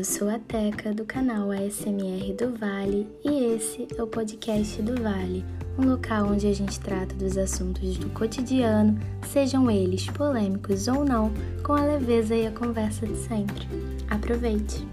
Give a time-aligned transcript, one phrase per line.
[0.00, 5.02] eu sou a Teca do canal ASMR do Vale e esse é o podcast do
[5.02, 5.44] Vale,
[5.78, 11.30] um local onde a gente trata dos assuntos do cotidiano, sejam eles polêmicos ou não,
[11.62, 13.68] com a leveza e a conversa de sempre.
[14.08, 14.88] Aproveite!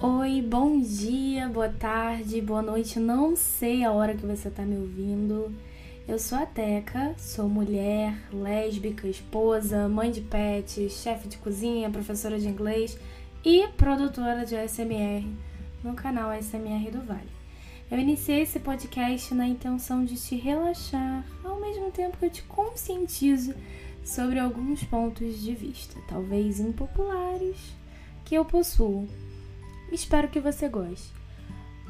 [0.00, 4.78] Oi, bom dia, boa tarde, boa noite, não sei a hora que você está me
[4.78, 5.54] ouvindo.
[6.10, 12.36] Eu sou a Teca, sou mulher, lésbica, esposa, mãe de pets, chefe de cozinha, professora
[12.36, 12.98] de inglês
[13.44, 15.24] e produtora de ASMR
[15.84, 17.30] no canal ASMR do Vale.
[17.88, 22.42] Eu iniciei esse podcast na intenção de te relaxar, ao mesmo tempo que eu te
[22.42, 23.54] conscientizo
[24.04, 27.72] sobre alguns pontos de vista, talvez impopulares,
[28.24, 29.08] que eu possuo.
[29.92, 31.19] Espero que você goste.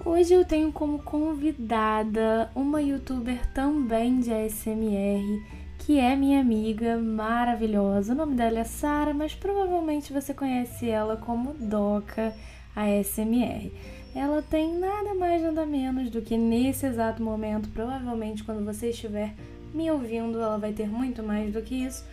[0.02, 5.44] Hoje eu tenho como convidada uma youtuber também de ASMR,
[5.78, 8.14] que é minha amiga maravilhosa.
[8.14, 12.34] O nome dela é Sara, mas provavelmente você conhece ela como Doca
[12.74, 13.70] ASMR.
[14.14, 19.34] Ela tem nada mais nada menos do que nesse exato momento, provavelmente quando você estiver
[19.74, 22.06] me ouvindo, ela vai ter muito mais do que isso.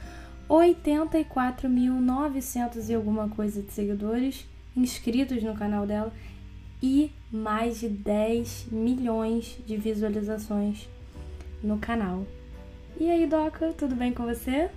[0.49, 6.11] 84.900 e alguma coisa de seguidores inscritos no canal dela
[6.81, 10.87] e mais de 10 milhões de visualizações
[11.63, 12.25] no canal.
[12.99, 14.69] E aí, Doca, tudo bem com você?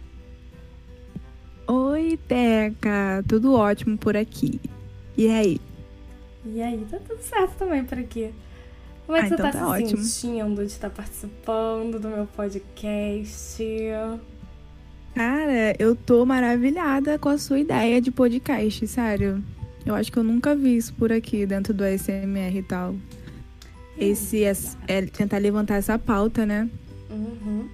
[1.66, 4.60] Oi, Teca, tudo ótimo por aqui.
[5.16, 5.60] E aí?
[6.44, 8.32] E aí, tá tudo certo também por aqui.
[9.06, 10.02] Como é que ah, você então tá, tá se ótimo.
[10.02, 13.64] sentindo de estar participando do meu podcast?
[15.14, 19.42] Cara, eu tô maravilhada com a sua ideia de podcast, sério.
[19.84, 22.94] Eu acho que eu nunca vi isso por aqui, dentro do ASMR e tal.
[23.96, 24.52] Esse é,
[24.88, 26.68] é tentar levantar essa pauta, né?
[27.10, 27.68] Uhum.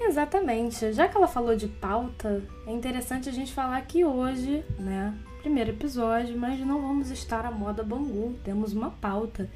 [0.00, 0.92] Exatamente.
[0.92, 5.14] Já que ela falou de pauta, é interessante a gente falar que hoje, né?
[5.40, 8.34] Primeiro episódio, mas não vamos estar à moda Bangu.
[8.44, 9.48] Temos uma pauta.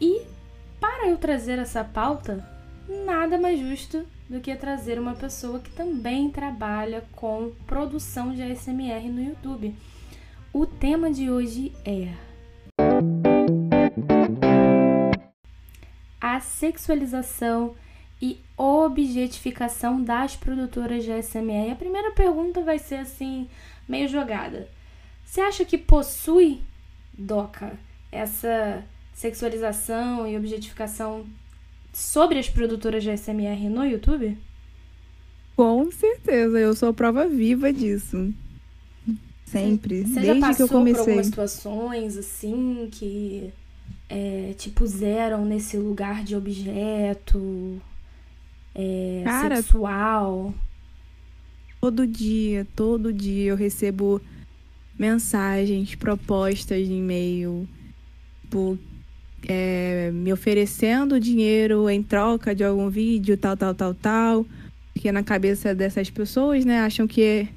[0.00, 0.22] E
[0.80, 2.46] para eu trazer essa pauta,
[3.06, 9.08] nada mais justo do que trazer uma pessoa que também trabalha com produção de ASMR
[9.08, 9.74] no YouTube.
[10.54, 12.12] O tema de hoje é
[16.20, 17.74] a sexualização
[18.22, 21.72] e objetificação das produtoras de ASMR.
[21.72, 23.48] A primeira pergunta vai ser assim,
[23.88, 24.68] meio jogada.
[25.24, 26.62] Você acha que possui,
[27.12, 27.76] Doca,
[28.12, 31.26] essa sexualização e objetificação
[31.92, 34.38] sobre as produtoras de ASMR no YouTube?
[35.56, 38.32] Com certeza, eu sou prova viva disso.
[39.44, 40.02] Sempre.
[40.02, 41.04] Você desde já passou que eu comecei.
[41.04, 43.52] por algumas situações assim que
[44.08, 47.80] é, te puseram nesse lugar de objeto
[48.74, 50.52] é, Cara, sexual?
[51.80, 54.20] Todo dia, todo dia eu recebo
[54.98, 57.68] mensagens, propostas de e-mail,
[58.50, 58.78] por,
[59.46, 64.46] é, me oferecendo dinheiro em troca de algum vídeo, tal, tal, tal, tal.
[64.92, 67.48] Porque na cabeça dessas pessoas, né, acham que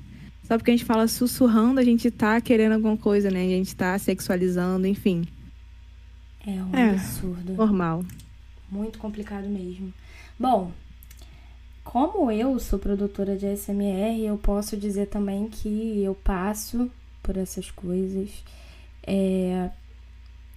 [0.48, 3.42] só porque a gente fala sussurrando, a gente tá querendo alguma coisa, né?
[3.42, 5.28] A gente tá sexualizando, enfim.
[6.46, 7.54] É um é, absurdo.
[7.54, 8.06] Normal.
[8.72, 9.94] Muito complicado mesmo.
[10.40, 10.72] Bom,
[11.84, 16.90] como eu sou produtora de SMR, eu posso dizer também que eu passo
[17.22, 18.30] por essas coisas.
[19.06, 19.70] É...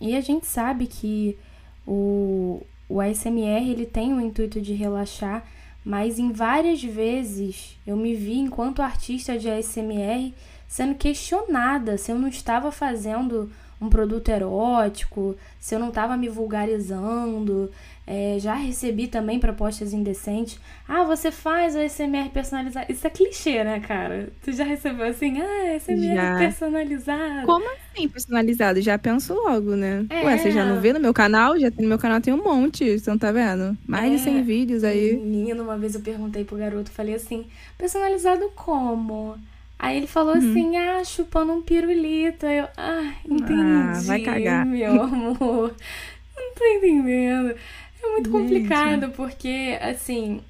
[0.00, 1.36] E a gente sabe que
[1.84, 5.44] o, o ASMR ele tem o intuito de relaxar,
[5.84, 10.32] mas em várias vezes eu me vi enquanto artista de ASMR
[10.68, 16.28] sendo questionada se eu não estava fazendo um produto erótico, se eu não estava me
[16.28, 17.70] vulgarizando.
[18.06, 20.58] É, já recebi também propostas indecentes.
[20.88, 22.90] Ah, você faz o ASMR personalizado.
[22.90, 24.30] Isso é clichê, né, cara?
[24.42, 26.36] Tu já recebeu assim, ah, ASMR já.
[26.36, 27.46] personalizado.
[27.46, 28.80] Como assim personalizado?
[28.80, 30.04] Já penso logo, né?
[30.10, 30.24] É.
[30.24, 31.56] Ué, você já não vê no meu canal?
[31.56, 33.78] Já no meu canal tem um monte, você não tá vendo?
[33.86, 34.16] Mais é.
[34.16, 35.16] de 100 vídeos aí.
[35.16, 37.46] Menino, uma vez eu perguntei pro garoto, falei assim,
[37.78, 39.38] personalizado como?
[39.82, 40.50] Aí ele falou uhum.
[40.50, 42.44] assim, ah, chupando um pirulito.
[42.44, 43.62] Aí eu, ah, entendi.
[43.62, 44.66] Ah, vai cagar.
[44.66, 45.74] Meu amor.
[46.36, 47.56] Não tô entendendo.
[48.02, 48.42] É muito Gente.
[48.42, 50.42] complicado, porque, assim,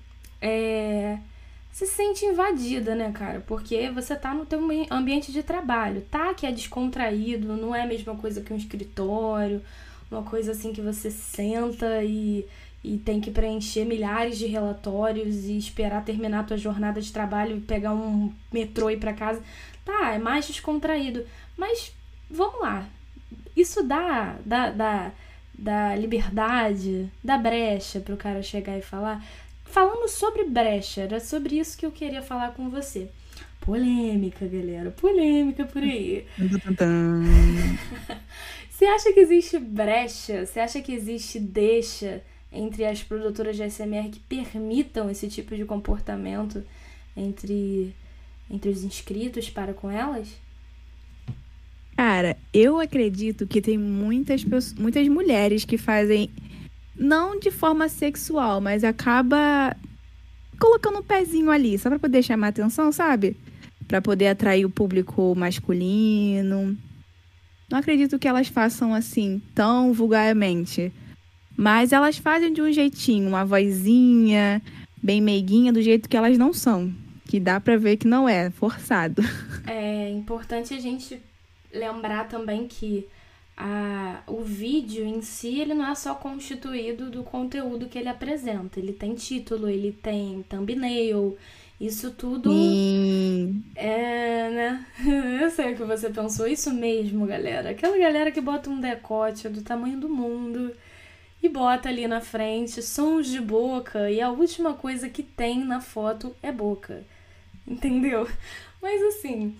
[0.42, 1.18] é...
[1.70, 3.40] Se sente invadida, né, cara?
[3.46, 4.60] Porque você tá no teu
[4.90, 6.34] ambiente de trabalho, tá?
[6.34, 9.62] Que é descontraído, não é a mesma coisa que um escritório,
[10.10, 12.44] uma coisa assim que você senta e
[12.82, 17.58] e tem que preencher milhares de relatórios e esperar terminar a tua jornada de trabalho
[17.58, 19.42] e pegar um metrô e ir para casa.
[19.84, 21.24] Tá, é mais descontraído.
[21.56, 21.92] Mas
[22.30, 22.88] vamos lá.
[23.54, 25.12] Isso dá, dá, dá,
[25.52, 29.22] dá liberdade, dá brecha pro cara chegar e falar.
[29.64, 33.10] falando sobre brecha, era sobre isso que eu queria falar com você.
[33.60, 36.26] Polêmica, galera, polêmica por aí.
[38.70, 40.46] Você acha que existe brecha?
[40.46, 45.64] Você acha que existe deixa entre as produtoras de SMR que permitam esse tipo de
[45.64, 46.62] comportamento
[47.16, 47.94] entre,
[48.50, 50.28] entre os inscritos para com elas?
[51.96, 54.42] Cara, eu acredito que tem muitas,
[54.78, 56.30] muitas mulheres que fazem,
[56.96, 59.76] não de forma sexual, mas acaba
[60.58, 63.36] colocando um pezinho ali, só pra poder chamar atenção, sabe?
[63.86, 66.76] Pra poder atrair o público masculino.
[67.70, 70.92] Não acredito que elas façam assim, tão vulgarmente.
[71.60, 74.62] Mas elas fazem de um jeitinho, uma vozinha,
[75.02, 76.90] bem meiguinha, do jeito que elas não são.
[77.26, 79.22] Que dá pra ver que não é forçado.
[79.66, 81.20] É importante a gente
[81.72, 83.06] lembrar também que
[83.56, 88.80] a, o vídeo em si ele não é só constituído do conteúdo que ele apresenta.
[88.80, 91.36] Ele tem título, ele tem thumbnail,
[91.78, 93.62] isso tudo Sim.
[93.76, 94.86] é, né?
[95.42, 96.46] Eu sei o que você pensou.
[96.46, 97.70] Isso mesmo, galera.
[97.70, 100.72] Aquela galera que bota um decote do tamanho do mundo
[101.42, 105.80] e bota ali na frente sons de boca e a última coisa que tem na
[105.80, 107.02] foto é boca.
[107.66, 108.28] Entendeu?
[108.82, 109.56] Mas assim,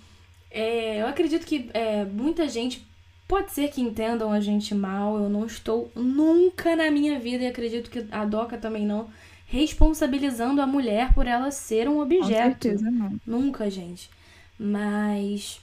[0.50, 2.86] é, eu acredito que é, muita gente
[3.28, 5.16] pode ser que entendam a gente mal.
[5.16, 9.08] Eu não estou nunca na minha vida, e acredito que a Doca também não
[9.46, 12.24] responsabilizando a mulher por ela ser um objeto.
[12.26, 13.20] Com certeza não.
[13.26, 14.10] Nunca, gente.
[14.58, 15.60] Mas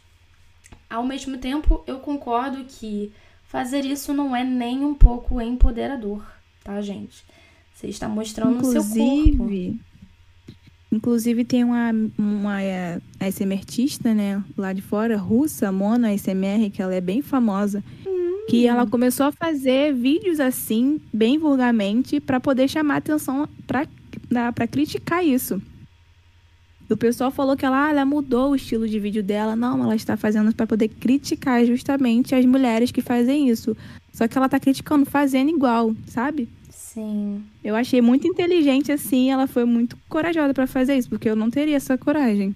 [0.89, 3.11] ao mesmo tempo, eu concordo que
[3.47, 6.23] fazer isso não é nem um pouco empoderador,
[6.63, 7.25] tá, gente?
[7.73, 9.79] Você está mostrando inclusive, o seu corpo.
[10.91, 16.81] Inclusive tem uma, uma é, ASMR artista, né, lá de fora, russa, Mona ASMR, que
[16.81, 17.83] ela é bem famosa.
[18.05, 18.45] Hum.
[18.49, 25.25] Que ela começou a fazer vídeos assim, bem vulgarmente, para poder chamar atenção para criticar
[25.25, 25.61] isso.
[26.89, 29.55] O pessoal falou que ela, ah, ela mudou o estilo de vídeo dela.
[29.55, 33.75] Não, ela está fazendo para poder criticar justamente as mulheres que fazem isso.
[34.13, 36.47] Só que ela tá criticando fazendo igual, sabe?
[36.69, 37.43] Sim.
[37.63, 41.51] Eu achei muito inteligente assim, ela foi muito corajosa para fazer isso, porque eu não
[41.51, 42.55] teria essa coragem.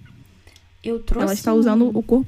[0.82, 2.26] Eu trouxe Ela está usando o corpo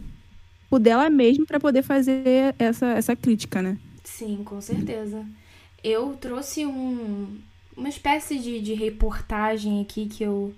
[0.78, 3.78] dela mesmo para poder fazer essa, essa crítica, né?
[4.04, 5.26] Sim, com certeza.
[5.82, 7.38] Eu trouxe um,
[7.76, 10.54] uma espécie de, de reportagem aqui que eu,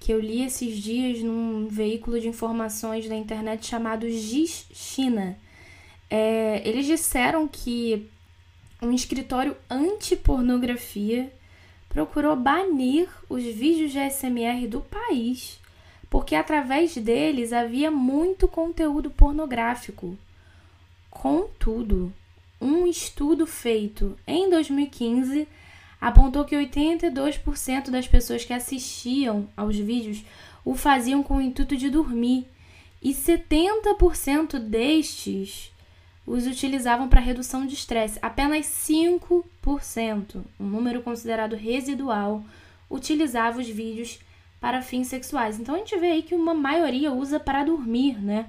[0.00, 5.36] que eu li esses dias num veículo de informações da internet chamado Giz China.
[6.10, 8.08] É, eles disseram que
[8.80, 11.32] um escritório anti-pornografia
[11.88, 15.58] procurou banir os vídeos de SMR do país
[16.10, 20.16] porque através deles havia muito conteúdo pornográfico.
[21.10, 22.12] Contudo,
[22.60, 25.46] um estudo feito em 2015
[26.00, 30.24] apontou que 82% das pessoas que assistiam aos vídeos
[30.64, 32.46] o faziam com o intuito de dormir
[33.02, 35.72] e 70% destes
[36.26, 38.18] os utilizavam para redução de estresse.
[38.20, 42.44] Apenas 5%, um número considerado residual,
[42.90, 44.20] utilizava os vídeos
[44.60, 45.58] para fins sexuais.
[45.58, 48.46] Então a gente vê aí que uma maioria usa para dormir, né?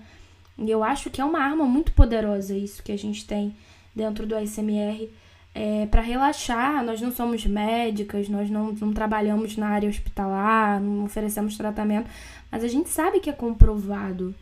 [0.57, 3.55] E eu acho que é uma arma muito poderosa isso que a gente tem
[3.95, 5.09] dentro do ASMR
[5.53, 6.83] é, para relaxar.
[6.83, 12.09] Nós não somos médicas, nós não, não trabalhamos na área hospitalar, não oferecemos tratamento,
[12.51, 14.33] mas a gente sabe que é comprovado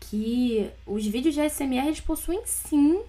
[0.00, 3.00] que os vídeos de ASMR eles possuem sim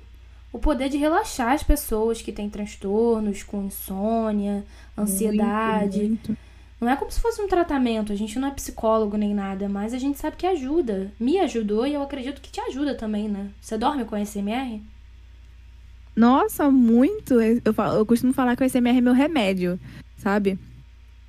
[0.51, 4.63] o poder de relaxar as pessoas que têm transtornos com insônia,
[4.97, 5.99] ansiedade.
[5.99, 6.45] Muito, muito.
[6.79, 9.93] Não é como se fosse um tratamento, a gente não é psicólogo nem nada, mas
[9.93, 11.11] a gente sabe que ajuda.
[11.19, 13.49] Me ajudou e eu acredito que te ajuda também, né?
[13.59, 14.81] Você dorme com SMR?
[16.15, 17.41] Nossa, muito.
[17.41, 19.79] Eu, falo, eu costumo falar que o SMR é meu remédio,
[20.17, 20.57] sabe?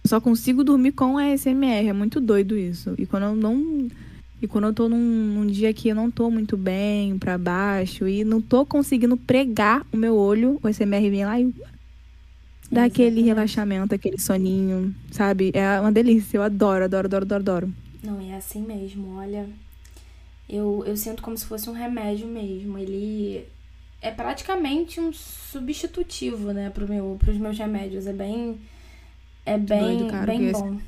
[0.05, 2.95] Eu só consigo dormir com a SMR, é muito doido isso.
[2.97, 3.89] E quando eu não.
[4.41, 8.07] E quando eu tô num, num dia que eu não tô muito bem, para baixo,
[8.07, 11.53] e não tô conseguindo pregar o meu olho, o SMR vem lá e
[12.71, 15.53] Dá aquele relaxamento, aquele soninho, sabe?
[15.55, 16.39] É uma delícia.
[16.39, 17.75] Eu adoro, adoro, adoro, adoro, adoro.
[18.03, 19.17] Não, é assim mesmo.
[19.17, 19.49] Olha,
[20.49, 22.77] eu, eu sinto como se fosse um remédio mesmo.
[22.77, 23.47] Ele
[24.01, 28.07] é praticamente um substitutivo, né, pro meu, pros meus remédios.
[28.07, 28.61] É bem.
[29.45, 30.79] É bem, doido, cara, bem bom.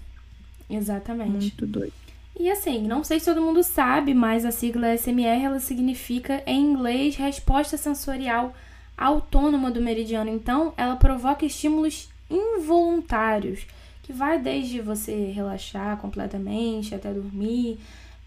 [0.68, 1.30] Exatamente.
[1.30, 1.92] Muito doido.
[2.38, 6.60] E assim, não sei se todo mundo sabe, mas a sigla SMR ela significa em
[6.60, 8.54] inglês resposta sensorial
[8.96, 10.30] autônoma do meridiano.
[10.30, 13.66] Então, ela provoca estímulos involuntários,
[14.02, 17.78] que vai desde você relaxar completamente até dormir,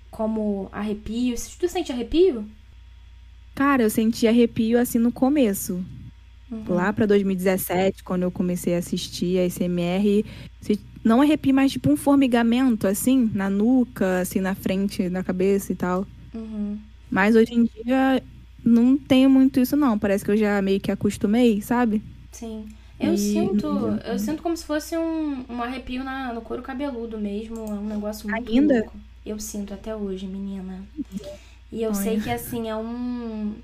[0.10, 1.36] como arrepio.
[1.60, 2.46] Tu sente arrepio?
[3.56, 5.84] Cara, eu senti arrepio assim no começo.
[6.52, 6.64] Uhum.
[6.68, 10.26] Lá pra 2017, quando eu comecei a assistir a SMR,
[11.04, 15.76] não arrepia mais tipo um formigamento, assim, na nuca, assim, na frente, na cabeça e
[15.76, 16.06] tal.
[16.34, 16.78] Uhum.
[17.10, 18.22] Mas hoje em dia
[18.64, 19.98] não tenho muito isso, não.
[19.98, 22.02] Parece que eu já meio que acostumei, sabe?
[22.32, 22.68] Sim.
[23.00, 23.18] Eu e...
[23.18, 23.68] sinto,
[24.06, 27.58] eu sinto como se fosse um, um arrepio na, no couro cabeludo mesmo.
[27.58, 28.76] É um negócio muito Ainda?
[28.76, 28.94] louco.
[29.26, 30.84] Eu sinto até hoje, menina.
[31.72, 32.02] E eu Olha.
[32.02, 33.56] sei que assim, é um.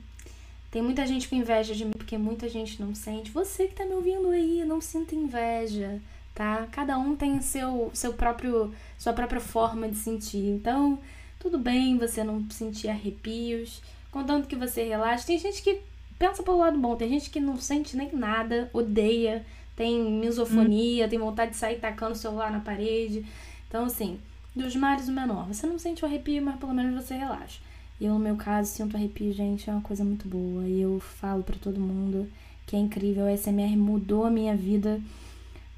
[0.71, 3.31] Tem muita gente com inveja de mim, porque muita gente não sente.
[3.31, 5.99] Você que tá me ouvindo aí, não sinta inveja,
[6.33, 6.67] tá?
[6.71, 10.45] Cada um tem seu, seu próprio, sua própria forma de sentir.
[10.45, 10.99] Então,
[11.39, 15.25] tudo bem você não sentir arrepios, contanto que você relaxe.
[15.25, 15.81] Tem gente que
[16.19, 19.45] pensa pelo lado bom, tem gente que não sente nem nada, odeia,
[19.75, 21.09] tem misofonia, hum.
[21.09, 23.25] tem vontade de sair tacando o celular na parede.
[23.67, 24.19] Então, assim,
[24.55, 25.47] dos males o menor.
[25.47, 27.59] Você não sente o arrepio, mas pelo menos você relaxa.
[27.99, 30.67] Eu, no meu caso, sinto arrepio, gente, é uma coisa muito boa.
[30.67, 32.27] E eu falo para todo mundo
[32.65, 33.25] que é incrível.
[33.25, 35.01] O SMR mudou a minha vida.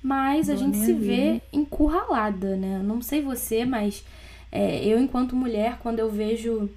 [0.02, 1.06] Mas a gente se vida.
[1.06, 2.82] vê encurralada, né?
[2.84, 4.04] Não sei você, mas
[4.52, 6.70] é, eu, enquanto mulher, quando eu vejo.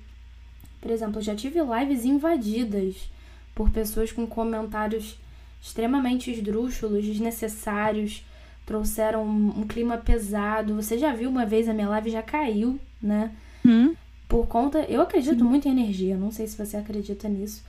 [0.80, 3.08] Por exemplo, eu já tive lives invadidas
[3.54, 5.16] por pessoas com comentários
[5.62, 8.24] extremamente esdrúxulos, desnecessários,
[8.66, 10.74] trouxeram um, um clima pesado.
[10.74, 13.30] Você já viu uma vez a minha live já caiu, né?
[13.64, 13.94] Hum?
[14.32, 14.78] Por conta.
[14.88, 17.62] Eu acredito muito em energia, não sei se você acredita nisso,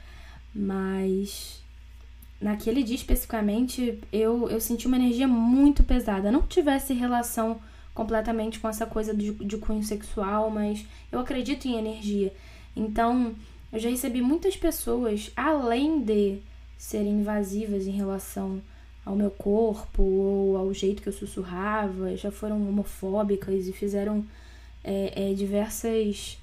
[0.55, 1.61] mas
[2.39, 6.31] naquele dia especificamente eu, eu senti uma energia muito pesada.
[6.31, 7.59] Não tivesse relação
[7.93, 12.33] completamente com essa coisa de, de cunho sexual, mas eu acredito em energia.
[12.73, 13.35] Então,
[13.69, 16.37] eu já recebi muitas pessoas, além de
[16.77, 18.61] serem invasivas em relação
[19.05, 24.23] ao meu corpo ou ao jeito que eu sussurrava, já foram homofóbicas e fizeram
[24.81, 26.41] é, é, diversas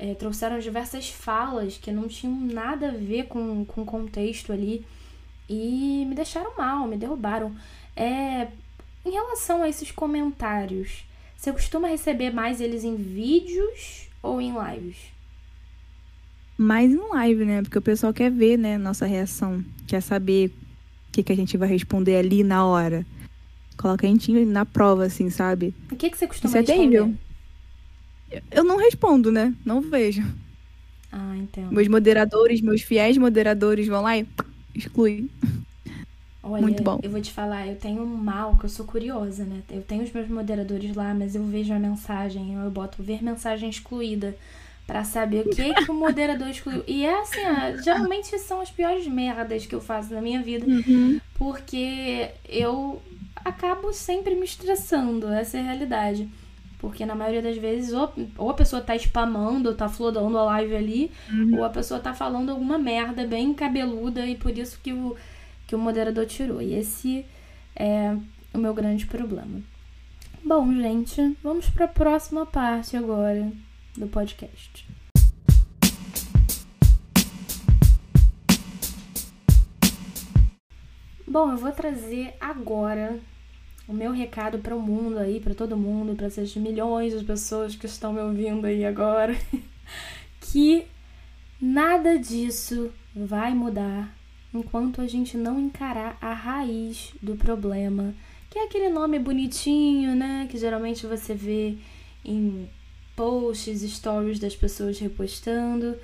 [0.00, 4.82] é, trouxeram diversas falas que não tinham nada a ver com, com o contexto ali
[5.46, 7.54] e me deixaram mal, me derrubaram.
[7.94, 8.48] É,
[9.04, 11.04] em relação a esses comentários,
[11.36, 14.96] você costuma receber mais eles em vídeos ou em lives?
[16.56, 17.62] Mais em live, né?
[17.62, 20.48] Porque o pessoal quer ver, né, nossa reação, quer saber
[21.08, 23.04] o que, que a gente vai responder ali na hora.
[23.76, 25.74] Coloca a gente na prova, assim, sabe?
[25.92, 26.98] O que, que você costuma Isso é responder?
[26.98, 27.29] terrível.
[28.50, 29.54] Eu não respondo, né?
[29.64, 30.22] Não vejo.
[31.12, 31.72] Ah, entendo.
[31.72, 34.26] Meus moderadores, meus fiéis moderadores vão lá e
[34.74, 35.28] excluem.
[36.42, 36.98] Olha, Muito bom.
[37.02, 39.60] eu vou te falar, eu tenho um mal que eu sou curiosa, né?
[39.70, 43.68] Eu tenho os meus moderadores lá, mas eu vejo a mensagem, eu boto ver mensagem
[43.68, 44.34] excluída
[44.86, 46.82] para saber o que que o moderador excluiu.
[46.86, 50.66] E é assim, ó, geralmente são as piores merdas que eu faço na minha vida,
[50.66, 51.20] uhum.
[51.34, 53.00] porque eu
[53.36, 56.28] acabo sempre me estressando, essa é a realidade.
[56.80, 60.44] Porque na maioria das vezes, ou, ou a pessoa tá spamando, ou tá flodando a
[60.44, 61.58] live ali, uhum.
[61.58, 65.14] ou a pessoa tá falando alguma merda bem cabeluda e por isso que o,
[65.66, 66.62] que o moderador tirou.
[66.62, 67.26] E esse
[67.76, 68.16] é
[68.54, 69.60] o meu grande problema.
[70.42, 73.52] Bom, gente, vamos para a próxima parte agora
[73.94, 74.88] do podcast.
[81.28, 83.20] Bom, eu vou trazer agora
[83.90, 87.74] o meu recado para o mundo aí, para todo mundo, para essas milhões de pessoas
[87.74, 89.36] que estão me ouvindo aí agora,
[90.40, 90.86] que
[91.60, 94.16] nada disso vai mudar
[94.54, 98.14] enquanto a gente não encarar a raiz do problema,
[98.48, 101.76] que é aquele nome bonitinho, né, que geralmente você vê
[102.24, 102.70] em
[103.16, 105.96] posts, stories das pessoas repostando,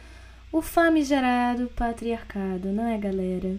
[0.50, 3.56] o famigerado patriarcado, não é, galera?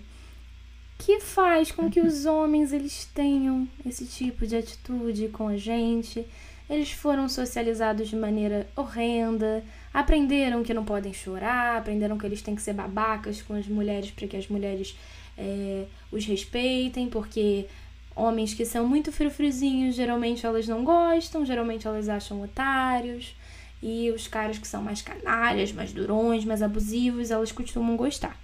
[0.98, 6.26] Que faz com que os homens eles tenham esse tipo de atitude com a gente.
[6.70, 9.64] Eles foram socializados de maneira horrenda,
[9.94, 14.12] aprenderam que não podem chorar, aprenderam que eles têm que ser babacas com as mulheres
[14.12, 14.98] para que as mulheres
[15.38, 17.68] é, os respeitem, porque
[18.16, 23.36] homens que são muito frufruzinhos, geralmente elas não gostam, geralmente elas acham otários.
[23.82, 28.36] E os caras que são mais canalhas, mais durões, mais abusivos, elas costumam gostar.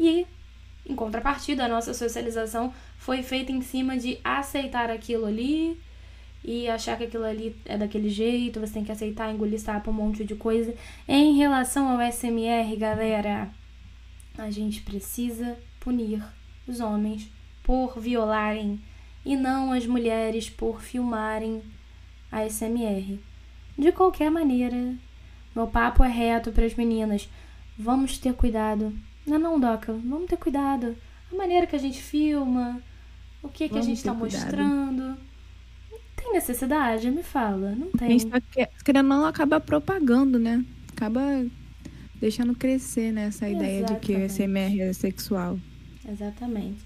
[0.00, 0.26] E
[0.88, 5.78] em contrapartida, a nossa socialização foi feita em cima de aceitar aquilo ali
[6.42, 9.94] e achar que aquilo ali é daquele jeito, você tem que aceitar, engolir sapo, um
[9.94, 10.74] monte de coisa.
[11.06, 13.50] Em relação ao SMR, galera,
[14.38, 16.22] a gente precisa punir
[16.66, 17.30] os homens
[17.62, 18.80] por violarem
[19.24, 21.62] e não as mulheres por filmarem
[22.32, 23.18] a SMR.
[23.76, 24.94] De qualquer maneira,
[25.54, 27.28] meu papo é reto para as meninas.
[27.76, 28.92] Vamos ter cuidado
[29.28, 30.96] não, não, Doca, vamos ter cuidado.
[31.32, 32.80] A maneira que a gente filma,
[33.42, 35.16] o que, que a gente está mostrando.
[35.90, 37.10] Não tem necessidade?
[37.10, 37.72] Me fala.
[37.72, 38.08] Não tem.
[38.08, 38.40] A gente tá
[38.84, 40.64] querendo não acaba propagando, né?
[40.92, 41.20] Acaba
[42.20, 45.58] deixando crescer né, essa ideia de que o SMR é sexual.
[46.08, 46.78] Exatamente.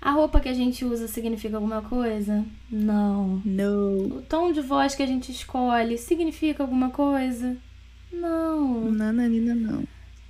[0.00, 2.44] A roupa que a gente usa significa alguma coisa?
[2.70, 3.42] Não.
[3.44, 3.98] Não.
[4.06, 7.56] O tom de voz que a gente escolhe significa alguma coisa?
[8.12, 8.90] Não.
[8.92, 9.82] Nananina, não.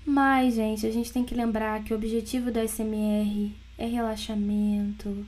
[0.06, 5.26] Mas, gente, a gente tem que lembrar que o objetivo do SMR é relaxamento,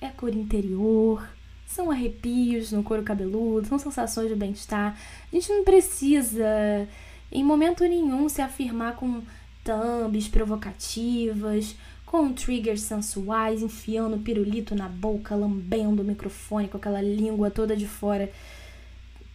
[0.00, 1.28] é cor interior,
[1.66, 4.96] são arrepios no couro cabeludo, são sensações de bem-estar.
[5.32, 6.88] A gente não precisa,
[7.32, 9.20] em momento nenhum, se afirmar com
[9.64, 11.74] thumbs provocativas,
[12.06, 17.88] com triggers sensuais, enfiando pirulito na boca, lambendo o microfone com aquela língua toda de
[17.88, 18.30] fora.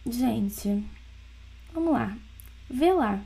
[0.06, 0.82] Gente,
[1.74, 2.16] vamos lá.
[2.70, 3.22] Vê lá.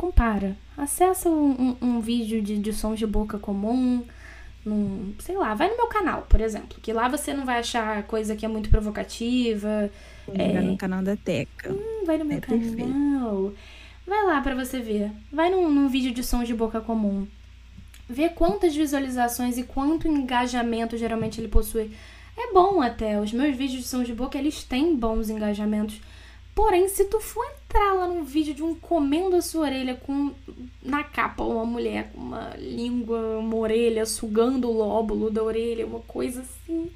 [0.00, 0.56] Compara.
[0.78, 4.02] Acessa um, um, um vídeo de, de sons de boca comum.
[4.64, 6.78] Num, sei lá, vai no meu canal, por exemplo.
[6.80, 9.90] Que lá você não vai achar coisa que é muito provocativa.
[10.26, 10.60] Vai é...
[10.62, 11.70] no canal da Teca.
[11.70, 12.60] Hum, vai no meu É canal.
[12.60, 13.54] perfeito.
[14.06, 15.12] Vai lá pra você ver.
[15.30, 17.26] Vai num, num vídeo de sons de boca comum.
[18.08, 21.90] Vê quantas visualizações e quanto engajamento geralmente ele possui.
[22.38, 23.20] É bom até.
[23.20, 26.00] Os meus vídeos de sons de boca, eles têm bons engajamentos.
[26.60, 30.30] Porém, se tu for entrar lá num vídeo de um comendo a sua orelha com
[30.82, 36.00] na capa uma mulher com uma língua, uma orelha sugando o lóbulo da orelha, uma
[36.00, 36.90] coisa assim.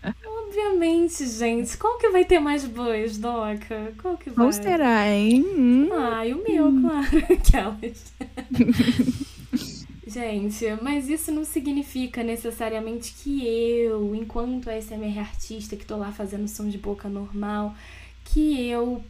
[0.24, 1.76] Obviamente, gente.
[1.76, 3.92] Qual que vai ter mais buzz, Doca?
[4.00, 4.46] Qual que vai?
[4.46, 5.44] Qual será, hein?
[5.44, 5.88] Hum.
[5.92, 7.18] Ah, e o meu, claro.
[7.34, 8.14] Aquelas.
[10.06, 16.48] Gente, mas isso não significa necessariamente que eu, enquanto ASMR artista que tô lá fazendo
[16.48, 17.76] som de boca normal,
[18.24, 19.02] que eu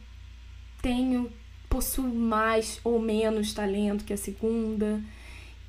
[0.81, 1.31] tenho,
[1.69, 5.01] possuo mais ou menos talento que a segunda.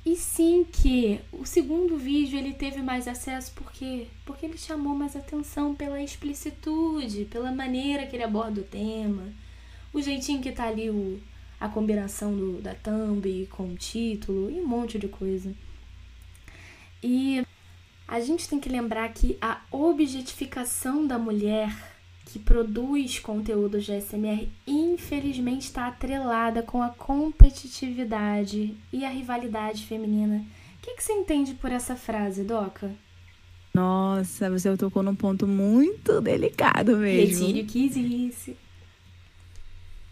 [0.05, 4.07] E sim que o segundo vídeo ele teve mais acesso por quê?
[4.25, 9.31] Porque ele chamou mais atenção pela explicitude, pela maneira que ele aborda o tema,
[9.93, 11.21] o jeitinho que tá ali o,
[11.57, 15.53] a combinação do, da thumb com o título e um monte de coisa.
[17.01, 17.45] E
[18.05, 21.92] a gente tem que lembrar que a objetificação da mulher
[22.33, 30.37] que produz conteúdo de ASMR, infelizmente está atrelada com a competitividade e a rivalidade feminina.
[30.37, 32.89] O que, que você entende por essa frase, Doca?
[33.71, 37.45] Nossa, você tocou num ponto muito delicado mesmo.
[37.45, 38.57] Retire o que disse.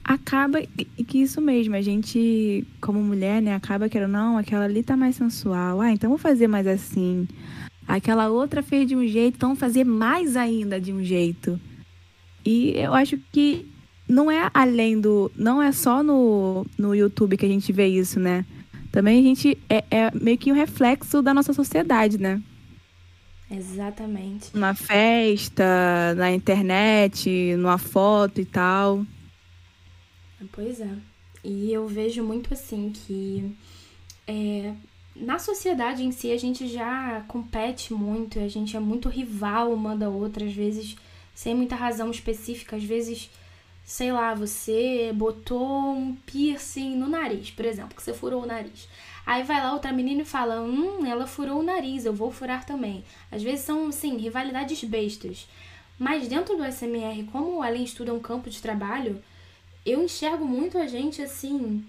[0.04, 4.84] Acaba que que isso mesmo, a gente, como mulher, né, acaba que não, aquela ali
[4.84, 5.82] tá mais sensual.
[5.82, 7.28] Ah, então vou fazer mais assim.
[7.88, 11.60] Aquela outra fez de um jeito, então vou fazer mais ainda de um jeito.
[12.46, 13.68] E eu acho que
[14.08, 15.32] não é além do.
[15.36, 18.46] Não é só no, no YouTube que a gente vê isso, né?
[18.92, 19.58] Também a gente.
[19.70, 22.42] É, é meio que um reflexo da nossa sociedade, né?
[23.50, 24.50] Exatamente.
[24.54, 29.06] Numa festa, na internet, numa foto e tal.
[30.52, 30.90] Pois é.
[31.44, 33.56] E eu vejo muito assim que
[34.28, 34.74] é,
[35.16, 39.96] na sociedade em si a gente já compete muito, a gente é muito rival uma
[39.96, 40.96] da outra, às vezes
[41.34, 43.30] sem muita razão específica, às vezes,
[43.84, 48.88] sei lá, você botou um piercing no nariz, por exemplo, que você furou o nariz.
[49.26, 52.66] Aí vai lá outra menina e fala: Hum, ela furou o nariz, eu vou furar
[52.66, 53.04] também.
[53.32, 55.48] Às vezes são, sim, rivalidades bestas.
[55.98, 59.22] Mas dentro do SMR, como o Estudo é um campo de trabalho,
[59.86, 61.86] eu enxergo muito a gente assim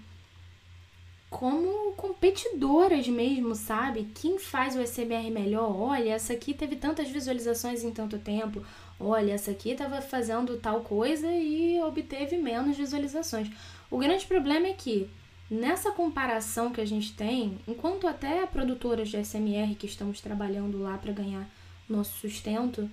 [1.33, 4.07] como competidoras mesmo, sabe?
[4.13, 5.75] Quem faz o SMR melhor?
[5.75, 8.63] Olha, essa aqui teve tantas visualizações em tanto tempo.
[8.99, 13.49] Olha, essa aqui estava fazendo tal coisa e obteve menos visualizações.
[13.89, 15.09] O grande problema é que
[15.49, 20.99] nessa comparação que a gente tem, enquanto até produtoras de SMR que estamos trabalhando lá
[20.99, 21.49] para ganhar
[21.89, 22.87] nosso sustento,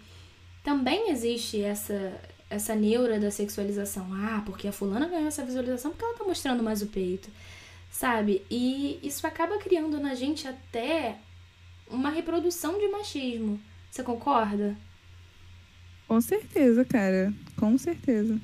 [0.65, 4.09] também existe essa essa neura da sexualização.
[4.13, 7.31] Ah, porque a fulana ganhou essa visualização porque ela tá mostrando mais o peito,
[7.91, 8.47] sabe?
[8.51, 11.19] E isso acaba criando na gente até
[11.89, 13.61] uma reprodução de machismo.
[13.91, 14.77] Você concorda?
[16.07, 17.33] Com certeza, cara.
[17.57, 18.39] Com certeza.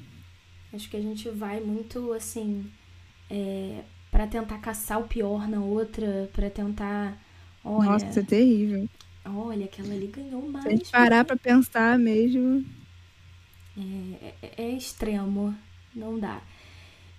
[0.73, 2.71] Acho que a gente vai muito assim
[3.31, 7.19] é, para tentar caçar o pior na outra, para tentar,
[7.65, 8.89] olha, Nossa, é terrível.
[9.27, 10.65] olha, aquela ali ganhou mais.
[10.65, 12.63] Se a gente parar pra pensar mesmo.
[13.77, 15.55] É, é- é extremo,
[15.95, 16.41] não dá.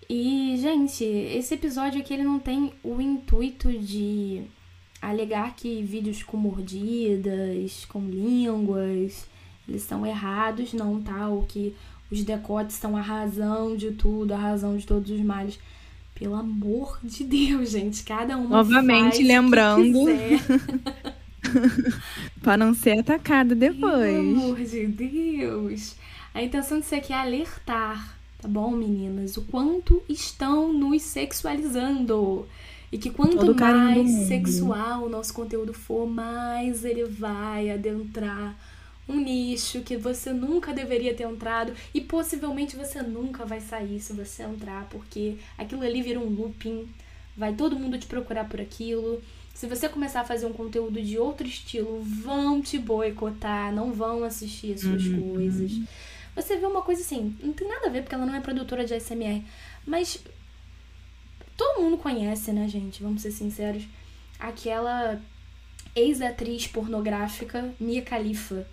[0.09, 4.43] E, gente, esse episódio aqui ele não tem o intuito de
[5.01, 9.27] alegar que vídeos com mordidas, com línguas,
[9.67, 11.27] eles são errados, não, tá?
[11.27, 11.75] Ou que
[12.09, 15.59] os decotes são a razão de tudo, a razão de todos os males.
[16.15, 20.05] Pelo amor de Deus, gente, cada uma Novamente lembrando.
[22.41, 24.17] Pra não ser atacada Pelo depois.
[24.17, 25.95] amor de Deus.
[26.33, 29.37] A intenção disso aqui é alertar, tá bom, meninas?
[29.37, 32.47] O quanto estão nos sexualizando.
[32.91, 38.55] E que quanto mais sexual o nosso conteúdo for, mais ele vai adentrar
[39.09, 44.13] um nicho que você nunca deveria ter entrado e possivelmente você nunca vai sair se
[44.13, 46.87] você entrar, porque aquilo ali vira um looping,
[47.35, 49.21] vai todo mundo te procurar por aquilo.
[49.53, 54.23] Se você começar a fazer um conteúdo de outro estilo, vão te boicotar, não vão
[54.23, 55.33] assistir as suas uhum.
[55.33, 55.71] coisas.
[56.37, 58.85] Você vê uma coisa assim, não tem nada a ver porque ela não é produtora
[58.85, 59.43] de ASMR,
[59.85, 60.23] mas
[61.57, 63.01] todo mundo conhece, né, gente?
[63.01, 63.83] Vamos ser sinceros.
[64.39, 65.19] Aquela
[65.95, 68.67] ex-atriz pornográfica Mia Khalifa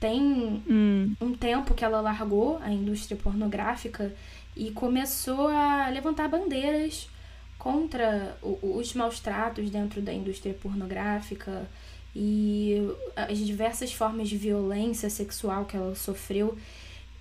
[0.00, 0.20] tem
[0.68, 1.14] hum.
[1.20, 4.12] um tempo que ela largou a indústria pornográfica
[4.56, 7.08] e começou a levantar bandeiras
[7.56, 11.70] contra os maus tratos dentro da indústria pornográfica
[12.14, 12.76] e
[13.16, 16.58] as diversas formas de violência sexual que ela sofreu.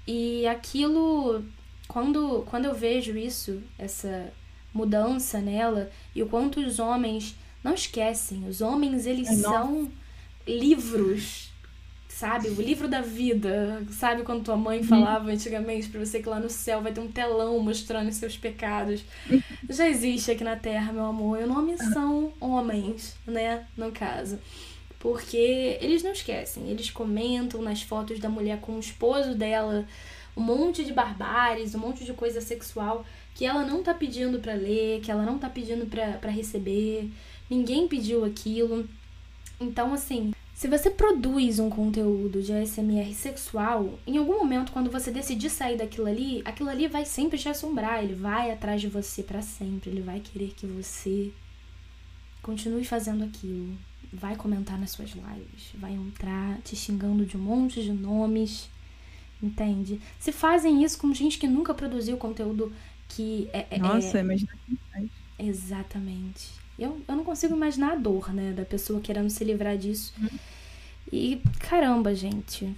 [0.05, 1.43] E aquilo,
[1.87, 4.31] quando, quando eu vejo isso, essa
[4.73, 9.89] mudança nela, e o quanto os homens não esquecem, os homens eles é são
[10.47, 11.53] livros
[12.13, 12.47] sabe?
[12.49, 13.83] O livro da vida.
[13.91, 17.11] Sabe quando tua mãe falava antigamente pra você que lá no céu vai ter um
[17.11, 19.03] telão mostrando os seus pecados?
[19.69, 21.41] Já existe aqui na Terra, meu amor.
[21.41, 23.65] E o nome são homens, né?
[23.75, 24.39] No caso.
[25.03, 29.85] Porque eles não esquecem, eles comentam nas fotos da mulher com o esposo dela
[30.33, 34.53] um monte de barbáries, um monte de coisa sexual que ela não tá pedindo para
[34.53, 37.11] ler, que ela não tá pedindo para receber.
[37.49, 38.87] Ninguém pediu aquilo.
[39.59, 45.11] Então, assim, se você produz um conteúdo de ASMR sexual, em algum momento, quando você
[45.11, 49.21] decidir sair daquilo ali, aquilo ali vai sempre te assombrar, ele vai atrás de você
[49.21, 51.29] para sempre, ele vai querer que você
[52.41, 53.77] continue fazendo aquilo,
[54.13, 58.69] vai comentar nas suas lives, vai entrar te xingando de um monte de nomes,
[59.41, 59.99] entende?
[60.19, 62.71] Se fazem isso com gente que nunca produziu conteúdo
[63.09, 63.67] que é.
[63.71, 64.21] é Nossa, é...
[64.21, 64.51] imagina.
[65.37, 66.49] Exatamente.
[66.77, 70.13] Eu, eu não consigo imaginar a dor, né, da pessoa querendo se livrar disso.
[70.19, 70.29] Uhum.
[71.11, 72.75] E caramba, gente.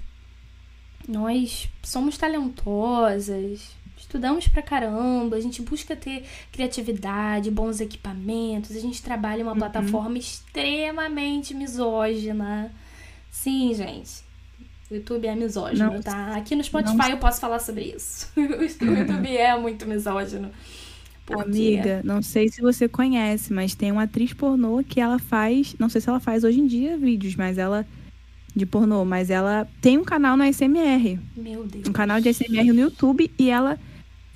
[1.08, 9.02] Nós somos talentosas, estudamos pra caramba, a gente busca ter criatividade, bons equipamentos, a gente
[9.02, 9.58] trabalha em uma uhum.
[9.58, 12.72] plataforma extremamente misógina.
[13.32, 14.24] Sim, gente.
[14.90, 16.36] O YouTube é misógino, não, tá?
[16.36, 17.10] Aqui no Spotify não...
[17.10, 18.32] eu posso falar sobre isso.
[18.38, 20.52] o YouTube é muito misógino.
[21.26, 21.42] Porque...
[21.42, 25.76] Amiga, não sei se você conhece, mas tem uma atriz pornô que ela faz.
[25.80, 27.86] Não sei se ela faz hoje em dia vídeos, mas ela.
[28.56, 31.20] De pornô, mas ela tem um canal no SMR.
[31.36, 31.90] Meu Deus.
[31.90, 33.78] Um canal de SMR no YouTube e ela.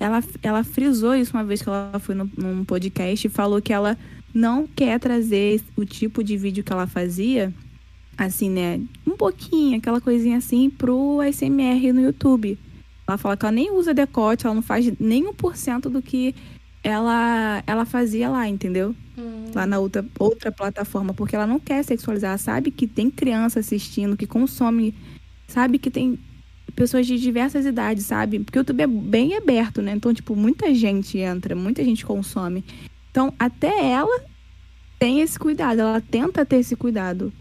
[0.00, 3.72] Ela, ela frisou isso uma vez que ela foi no, num podcast e falou que
[3.72, 3.98] ela
[4.32, 7.52] não quer trazer o tipo de vídeo que ela fazia,
[8.16, 8.80] assim, né?
[9.06, 12.58] Um pouquinho, aquela coisinha assim, pro SMR no YouTube.
[13.06, 16.00] Ela fala que ela nem usa decote, ela não faz nem um por cento do
[16.00, 16.34] que
[16.82, 18.94] ela, ela fazia lá, entendeu?
[19.18, 19.50] Hum.
[19.54, 24.16] Lá na outra, outra plataforma, porque ela não quer sexualizar, sabe que tem criança assistindo,
[24.16, 24.94] que consome,
[25.46, 26.18] sabe que tem
[26.70, 28.40] pessoas de diversas idades, sabe?
[28.40, 29.92] Porque o YouTube é bem aberto, né?
[29.92, 32.64] Então, tipo, muita gente entra, muita gente consome.
[33.10, 34.24] Então, até ela
[34.98, 37.32] tem esse cuidado, ela tenta ter esse cuidado.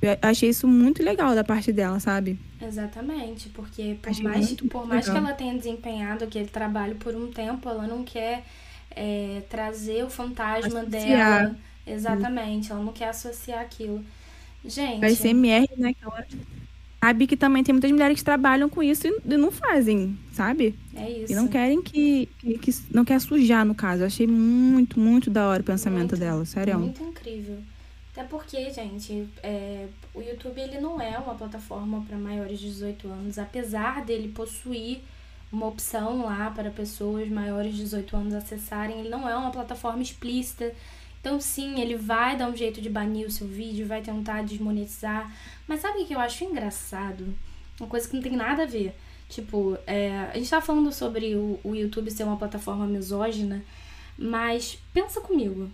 [0.00, 2.38] Eu achei isso muito legal da parte dela, sabe?
[2.60, 7.30] Exatamente, porque por achei mais, por mais que ela tenha desempenhado aquele trabalho por um
[7.30, 8.44] tempo, ela não quer
[8.90, 11.42] é, trazer o fantasma associar.
[11.42, 11.56] dela.
[11.86, 14.04] Exatamente, ela não quer associar aquilo.
[14.64, 15.04] Gente.
[15.04, 15.94] A SMR, né?
[15.94, 16.26] Que ela
[17.02, 20.74] sabe que também tem muitas mulheres que trabalham com isso e não fazem, sabe?
[20.94, 21.32] É isso.
[21.32, 24.02] E não querem que, que, que não quer sujar, no caso.
[24.02, 26.78] Eu achei muito, muito da hora o pensamento muito, dela, sério.
[26.78, 27.58] Muito incrível.
[28.12, 33.08] Até porque, gente, é, o YouTube ele não é uma plataforma para maiores de 18
[33.08, 35.00] anos, apesar dele possuir
[35.50, 39.00] uma opção lá para pessoas maiores de 18 anos acessarem.
[39.00, 40.72] Ele não é uma plataforma explícita.
[41.20, 45.30] Então, sim, ele vai dar um jeito de banir o seu vídeo, vai tentar desmonetizar.
[45.68, 47.34] Mas sabe o que eu acho engraçado?
[47.78, 48.94] Uma coisa que não tem nada a ver.
[49.28, 53.62] Tipo, é, a gente tá falando sobre o, o YouTube ser uma plataforma misógina,
[54.18, 55.70] mas pensa comigo.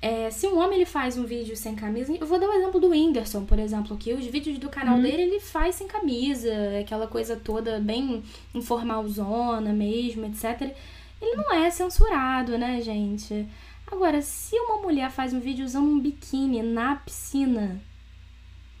[0.00, 2.80] É, se um homem ele faz um vídeo sem camisa, eu vou dar o exemplo
[2.80, 5.02] do Whindersson, por exemplo, que os vídeos do canal uhum.
[5.02, 8.22] dele ele faz sem camisa, aquela coisa toda bem
[8.54, 10.74] informalzona mesmo, etc.
[11.20, 13.46] Ele não é censurado, né, gente?
[13.90, 17.80] Agora, se uma mulher faz um vídeo usando um biquíni na piscina,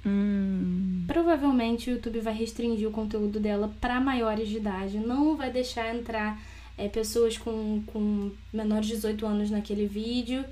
[0.04, 1.04] hum.
[1.06, 5.94] provavelmente o YouTube vai restringir o conteúdo dela para maiores de idade, não vai deixar
[5.94, 6.40] entrar
[6.76, 10.44] é, pessoas com, com menores de 18 anos naquele vídeo.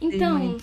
[0.00, 0.56] Então,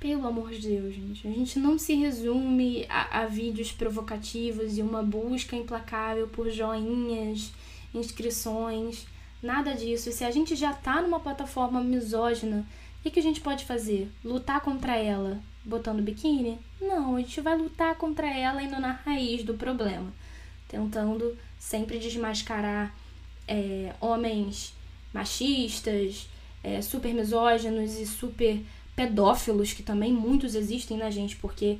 [0.00, 4.82] pelo amor de Deus, gente, a gente não se resume a, a vídeos provocativos e
[4.82, 7.52] uma busca implacável por joinhas,
[7.94, 9.06] inscrições,
[9.44, 10.08] nada disso.
[10.08, 12.66] E se a gente já tá numa plataforma misógina
[13.04, 14.10] O que a gente pode fazer?
[14.24, 16.58] Lutar contra ela botando biquíni?
[16.80, 20.12] Não, a gente vai lutar contra ela indo na raiz do problema,
[20.68, 22.94] tentando sempre desmascarar
[23.48, 24.74] é, homens
[25.12, 26.28] machistas,
[26.62, 28.60] é, super misóginos e super
[28.96, 31.78] pedófilos, que também muitos existem na gente, porque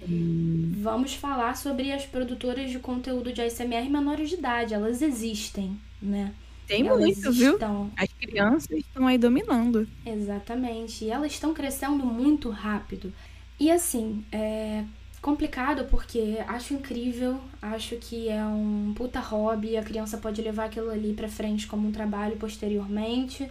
[0.83, 6.35] vamos falar sobre as produtoras de conteúdo de ASMR menores de idade, elas existem, né?
[6.67, 7.59] Tem elas muito, viu?
[7.97, 9.87] As crianças estão aí dominando.
[10.05, 11.05] Exatamente.
[11.05, 13.13] E elas estão crescendo muito rápido.
[13.59, 14.85] E assim, é
[15.21, 20.91] complicado porque acho incrível, acho que é um puta hobby, a criança pode levar aquilo
[20.91, 23.49] ali pra frente como um trabalho posteriormente.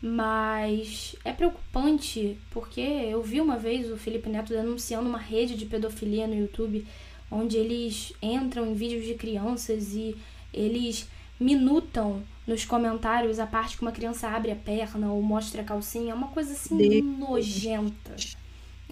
[0.00, 5.64] Mas é preocupante porque eu vi uma vez o Felipe Neto denunciando uma rede de
[5.64, 6.86] pedofilia no YouTube,
[7.30, 10.14] onde eles entram em vídeos de crianças e
[10.52, 15.64] eles minutam nos comentários a parte que uma criança abre a perna ou mostra a
[15.64, 16.12] calcinha.
[16.12, 17.04] É uma coisa assim Deus.
[17.04, 18.16] nojenta.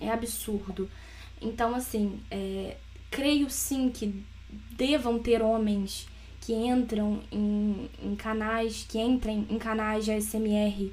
[0.01, 0.91] É absurdo.
[1.41, 2.77] Então, assim, é,
[3.11, 4.25] creio sim que
[4.73, 6.09] devam ter homens
[6.41, 10.93] que entram em, em canais, que entrem em canais de ASMR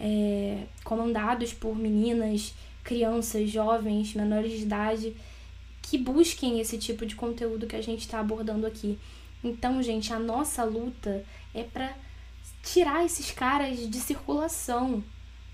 [0.00, 5.16] é, comandados por meninas, crianças, jovens, menores de idade,
[5.82, 8.98] que busquem esse tipo de conteúdo que a gente está abordando aqui.
[9.42, 11.24] Então, gente, a nossa luta
[11.54, 11.92] é para
[12.62, 15.02] tirar esses caras de circulação.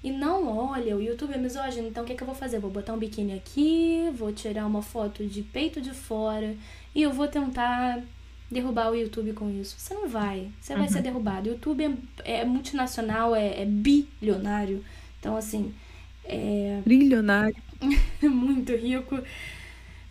[0.03, 2.59] E não, olha, o YouTube é misógino, então o que, é que eu vou fazer?
[2.59, 6.55] Vou botar um biquíni aqui, vou tirar uma foto de peito de fora
[6.95, 8.03] e eu vou tentar
[8.51, 9.75] derrubar o YouTube com isso.
[9.79, 10.49] Você não vai.
[10.61, 10.81] Você uhum.
[10.81, 11.03] vai ser uhum.
[11.03, 11.49] derrubado.
[11.49, 14.85] O YouTube é, é multinacional, é, é, bilionário.
[15.19, 15.75] Então, assim.
[16.25, 16.81] É.
[16.85, 17.57] Trilionário.
[18.23, 19.21] muito rico.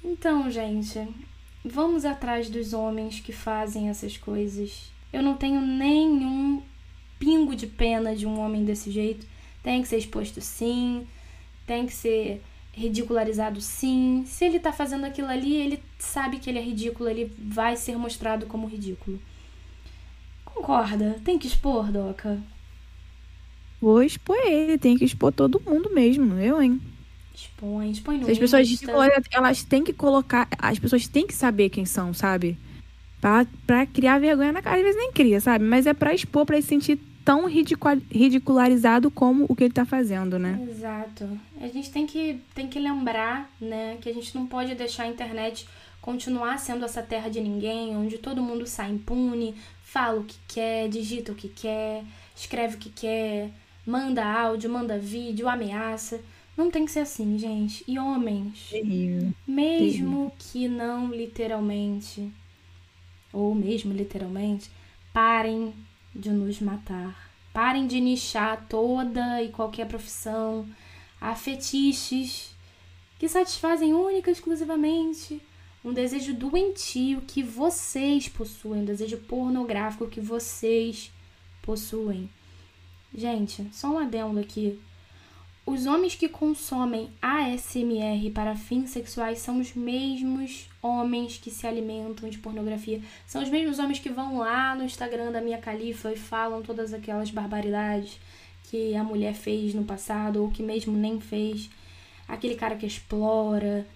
[0.04, 1.08] Então, gente,
[1.66, 4.92] vamos atrás dos homens que fazem essas coisas.
[5.12, 6.62] Eu não tenho nenhum
[7.18, 9.26] pingo de pena de um homem desse jeito.
[9.64, 11.08] Tem que ser exposto sim.
[11.66, 14.24] Tem que ser ridicularizado sim.
[14.28, 17.98] Se ele tá fazendo aquilo ali, ele sabe que ele é ridículo, ele vai ser
[17.98, 19.20] mostrado como ridículo.
[20.44, 21.20] Concorda?
[21.24, 22.40] Tem que expor, Doca?
[23.82, 26.82] Vou expor ele, tem que expor todo mundo mesmo, eu, hein?
[27.36, 28.82] Expõe, expõe no As pessoas
[29.32, 32.58] elas têm que colocar, as pessoas têm que saber quem são, sabe?
[33.20, 35.66] Pra, pra criar vergonha na cara, às vezes nem cria, sabe?
[35.66, 40.38] Mas é pra expor, pra se sentir tão ridicularizado como o que ele está fazendo,
[40.38, 40.64] né?
[40.70, 41.28] Exato.
[41.60, 45.08] A gente tem que, tem que lembrar, né, que a gente não pode deixar a
[45.08, 45.68] internet
[46.00, 50.88] continuar sendo essa terra de ninguém, onde todo mundo sai impune, fala o que quer,
[50.88, 52.04] digita o que quer,
[52.36, 53.50] escreve o que quer,
[53.88, 56.22] manda áudio, manda vídeo, ameaça.
[56.56, 57.84] Não tem que ser assim, gente.
[57.88, 59.34] E homens, Terrível.
[59.48, 60.32] mesmo Terrível.
[60.40, 62.32] que não literalmente,
[63.34, 64.70] ou mesmo literalmente,
[65.14, 65.74] parem
[66.14, 67.32] de nos matar.
[67.54, 70.68] Parem de nichar toda e qualquer profissão
[71.20, 72.54] a fetiches
[73.18, 75.42] que satisfazem única e exclusivamente
[75.84, 81.12] um desejo doentio que vocês possuem, um desejo pornográfico que vocês
[81.62, 82.30] possuem.
[83.14, 84.80] Gente, só um adendo aqui.
[85.66, 92.30] Os homens que consomem ASMR para fins sexuais são os mesmos homens que se alimentam
[92.30, 93.02] de pornografia.
[93.26, 96.94] São os mesmos homens que vão lá no Instagram da minha califa e falam todas
[96.94, 98.20] aquelas barbaridades
[98.70, 101.68] que a mulher fez no passado ou que mesmo nem fez.
[102.28, 103.88] Aquele cara que explora,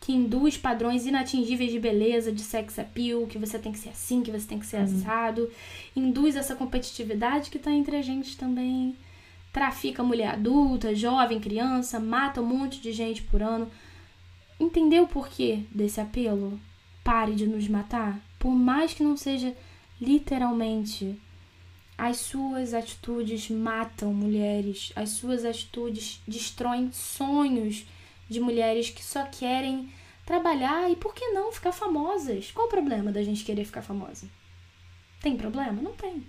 [0.00, 4.22] que induz padrões inatingíveis de beleza, de sex appeal, que você tem que ser assim,
[4.22, 4.84] que você tem que ser uhum.
[4.84, 5.50] assado.
[5.96, 8.96] Induz essa competitividade que tá entre a gente também
[9.52, 13.70] trafica mulher adulta, jovem, criança, mata um monte de gente por ano.
[14.58, 16.58] Entendeu o porquê desse apelo?
[17.02, 18.20] Pare de nos matar.
[18.38, 19.56] Por mais que não seja
[20.00, 21.18] literalmente,
[21.96, 27.84] as suas atitudes matam mulheres, as suas atitudes destroem sonhos
[28.28, 29.88] de mulheres que só querem
[30.24, 32.52] trabalhar e por que não ficar famosas?
[32.52, 34.28] Qual o problema da gente querer ficar famosa?
[35.20, 35.82] Tem problema?
[35.82, 36.24] Não tem.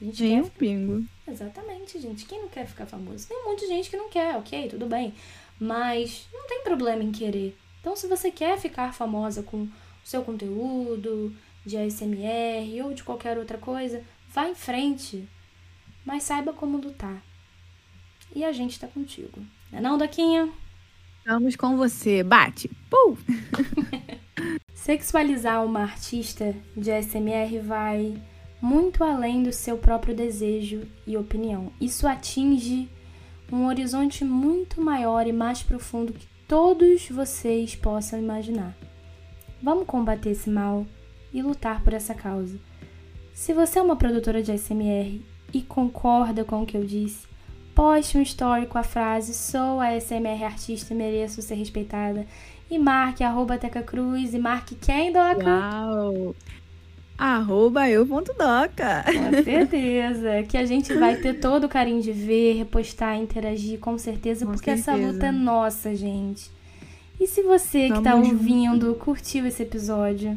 [0.00, 1.04] Nem um pingo.
[1.26, 2.26] Exatamente, gente.
[2.26, 3.26] Quem não quer ficar famoso?
[3.26, 5.14] Tem um monte de gente que não quer, ok, tudo bem.
[5.58, 7.56] Mas não tem problema em querer.
[7.80, 9.70] Então, se você quer ficar famosa com o
[10.04, 15.26] seu conteúdo de ASMR ou de qualquer outra coisa, vá em frente.
[16.04, 17.22] Mas saiba como lutar.
[18.34, 19.40] E a gente tá contigo.
[19.72, 20.48] Não é não, Daquinha?
[21.18, 22.22] Estamos com você.
[22.22, 22.70] Bate.
[22.90, 23.16] Pum!
[24.74, 28.22] Sexualizar uma artista de ASMR vai
[28.60, 31.72] muito além do seu próprio desejo e opinião.
[31.80, 32.88] Isso atinge
[33.52, 38.76] um horizonte muito maior e mais profundo que todos vocês possam imaginar.
[39.62, 40.86] Vamos combater esse mal
[41.32, 42.58] e lutar por essa causa.
[43.32, 45.20] Se você é uma produtora de SMR
[45.52, 47.26] e concorda com o que eu disse,
[47.76, 52.26] Poste um story com a frase Sou a SMR artista e mereço ser respeitada.
[52.70, 55.44] E marque arroba Teca Cruz e marque quem, Doca?
[55.44, 56.34] Uau!
[57.18, 59.04] Arroba eu.doca.
[59.04, 60.42] Com certeza.
[60.48, 64.52] Que a gente vai ter todo o carinho de ver, repostar, interagir, com certeza, com
[64.52, 64.92] porque certeza.
[64.92, 66.50] essa luta é nossa, gente.
[67.18, 70.36] E se você que está ouvindo curtiu esse episódio,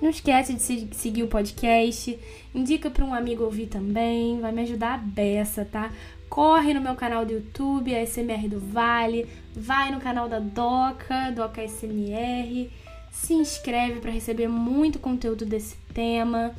[0.00, 2.18] não esquece de seguir o podcast,
[2.54, 5.90] indica para um amigo ouvir também, vai me ajudar a beça, tá?
[6.28, 11.30] Corre no meu canal do YouTube, a SMR do Vale, vai no canal da Doca,
[11.30, 12.70] Doca SMR,
[13.14, 16.54] se inscreve para receber muito conteúdo desse tema.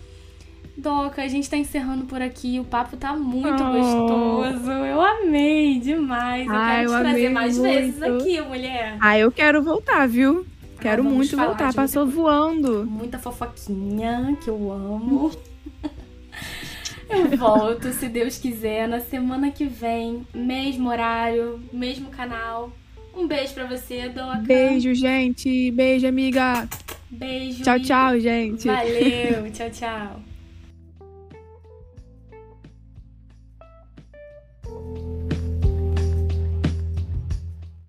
[0.77, 2.59] Doca, a gente tá encerrando por aqui.
[2.59, 3.71] O papo tá muito oh.
[3.71, 4.71] gostoso.
[4.71, 6.47] Eu amei demais.
[6.47, 7.73] Eu Ai, quero te trazer mais muito.
[7.73, 8.97] vezes aqui, mulher.
[8.99, 10.45] Ah, eu quero voltar, viu?
[10.81, 11.73] Quero ah, muito voltar.
[11.73, 12.85] Passou voando.
[12.85, 15.31] Muita fofoquinha, que eu amo.
[17.09, 20.25] eu volto, se Deus quiser, na semana que vem.
[20.33, 22.71] Mesmo horário, mesmo canal.
[23.15, 24.39] Um beijo pra você, Doca.
[24.39, 25.71] Beijo, gente.
[25.71, 26.67] Beijo, amiga.
[27.09, 27.63] Beijo.
[27.63, 28.67] Tchau, tchau, gente.
[28.67, 29.51] Valeu.
[29.51, 30.24] tchau, tchau.